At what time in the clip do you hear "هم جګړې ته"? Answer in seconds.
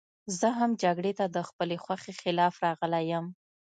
0.59-1.25